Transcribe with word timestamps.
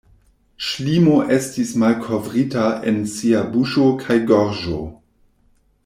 Ŝlimo 0.67 1.17
estis 1.35 1.73
malkovrita 1.83 2.63
en 2.93 2.99
sia 3.17 3.45
buŝo 3.53 3.87
kaj 4.03 4.19
gorĝo. 4.33 4.81